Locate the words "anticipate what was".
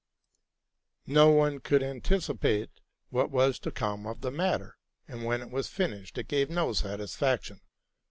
1.83-3.59